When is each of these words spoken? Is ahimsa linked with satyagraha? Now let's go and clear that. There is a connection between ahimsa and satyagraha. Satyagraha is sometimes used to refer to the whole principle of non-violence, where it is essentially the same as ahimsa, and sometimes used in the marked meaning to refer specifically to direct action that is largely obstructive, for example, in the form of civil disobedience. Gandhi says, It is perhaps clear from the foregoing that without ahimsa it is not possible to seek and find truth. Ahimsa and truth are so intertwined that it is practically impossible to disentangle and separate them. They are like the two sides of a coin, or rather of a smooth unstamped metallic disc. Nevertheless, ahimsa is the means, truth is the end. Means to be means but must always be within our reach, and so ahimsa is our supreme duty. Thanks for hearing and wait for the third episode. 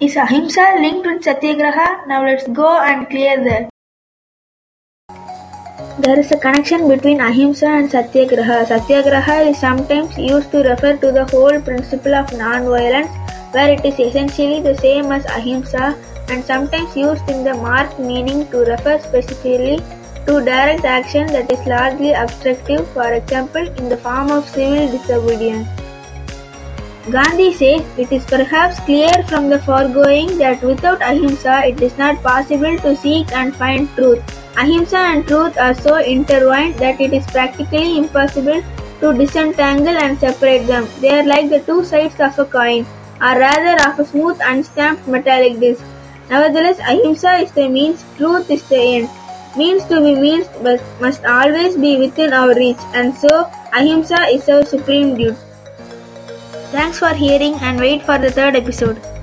Is 0.00 0.16
ahimsa 0.16 0.74
linked 0.80 1.06
with 1.06 1.22
satyagraha? 1.22 2.04
Now 2.08 2.24
let's 2.24 2.48
go 2.48 2.80
and 2.80 3.08
clear 3.08 3.44
that. 3.44 3.70
There 6.00 6.18
is 6.18 6.32
a 6.32 6.36
connection 6.36 6.88
between 6.88 7.20
ahimsa 7.20 7.66
and 7.66 7.88
satyagraha. 7.88 8.66
Satyagraha 8.66 9.42
is 9.50 9.56
sometimes 9.56 10.18
used 10.18 10.50
to 10.50 10.64
refer 10.64 10.96
to 10.96 11.12
the 11.12 11.24
whole 11.26 11.60
principle 11.60 12.12
of 12.12 12.32
non-violence, 12.32 13.08
where 13.52 13.70
it 13.70 13.84
is 13.84 14.00
essentially 14.00 14.60
the 14.60 14.76
same 14.78 15.12
as 15.12 15.24
ahimsa, 15.26 15.96
and 16.28 16.44
sometimes 16.44 16.96
used 16.96 17.30
in 17.30 17.44
the 17.44 17.54
marked 17.54 18.00
meaning 18.00 18.48
to 18.50 18.64
refer 18.72 18.98
specifically 18.98 19.78
to 20.26 20.44
direct 20.44 20.84
action 20.84 21.28
that 21.28 21.52
is 21.52 21.64
largely 21.68 22.14
obstructive, 22.14 22.84
for 22.88 23.12
example, 23.12 23.62
in 23.78 23.88
the 23.88 23.96
form 23.98 24.32
of 24.32 24.44
civil 24.48 24.90
disobedience. 24.90 25.68
Gandhi 27.10 27.52
says, 27.52 27.82
It 27.98 28.10
is 28.12 28.24
perhaps 28.24 28.80
clear 28.80 29.12
from 29.28 29.50
the 29.50 29.58
foregoing 29.58 30.38
that 30.38 30.62
without 30.62 31.02
ahimsa 31.02 31.66
it 31.66 31.82
is 31.82 31.98
not 31.98 32.22
possible 32.22 32.78
to 32.78 32.96
seek 32.96 33.30
and 33.32 33.54
find 33.54 33.90
truth. 33.90 34.22
Ahimsa 34.56 34.96
and 34.96 35.26
truth 35.26 35.58
are 35.58 35.74
so 35.74 35.96
intertwined 35.96 36.76
that 36.76 36.98
it 37.02 37.12
is 37.12 37.26
practically 37.26 37.98
impossible 37.98 38.64
to 39.00 39.12
disentangle 39.12 39.94
and 39.94 40.18
separate 40.18 40.66
them. 40.66 40.88
They 41.00 41.10
are 41.10 41.26
like 41.26 41.50
the 41.50 41.60
two 41.60 41.84
sides 41.84 42.18
of 42.20 42.38
a 42.38 42.46
coin, 42.46 42.86
or 43.20 43.38
rather 43.38 43.76
of 43.86 43.98
a 43.98 44.06
smooth 44.06 44.40
unstamped 44.42 45.06
metallic 45.06 45.60
disc. 45.60 45.84
Nevertheless, 46.30 46.78
ahimsa 46.78 47.34
is 47.34 47.52
the 47.52 47.68
means, 47.68 48.02
truth 48.16 48.50
is 48.50 48.66
the 48.70 48.80
end. 48.80 49.10
Means 49.58 49.84
to 49.86 50.00
be 50.00 50.14
means 50.14 50.48
but 50.62 50.80
must 51.02 51.22
always 51.26 51.76
be 51.76 51.98
within 51.98 52.32
our 52.32 52.54
reach, 52.54 52.80
and 52.94 53.14
so 53.14 53.50
ahimsa 53.74 54.22
is 54.32 54.48
our 54.48 54.64
supreme 54.64 55.18
duty. 55.18 55.36
Thanks 56.74 56.98
for 56.98 57.14
hearing 57.14 57.54
and 57.60 57.78
wait 57.78 58.02
for 58.02 58.18
the 58.18 58.32
third 58.32 58.56
episode. 58.56 59.13